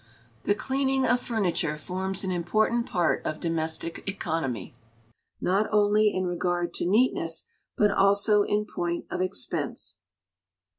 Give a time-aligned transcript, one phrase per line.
[0.45, 4.75] The cleaning of furniture forms an important part of domestic economy,
[5.39, 7.45] not only in regard to neatness,
[7.77, 9.99] but also in point of expense.